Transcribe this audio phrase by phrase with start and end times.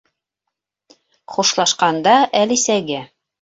[1.33, 3.05] Хушлашҡанда Әлисәгә: